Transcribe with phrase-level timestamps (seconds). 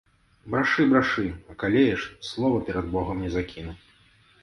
[0.53, 3.81] Брашы, брашы, акалееш, слова перад богам не закіну.